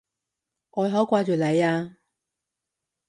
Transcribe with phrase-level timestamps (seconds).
[0.71, 1.97] 我好掛住你啊！